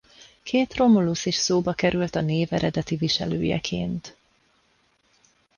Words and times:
Két 0.43 0.73
Romulus 0.75 1.25
is 1.25 1.35
szóba 1.35 1.73
került 1.73 2.15
a 2.15 2.21
név 2.21 2.53
eredeti 2.53 2.95
viselőjeként. 2.95 4.15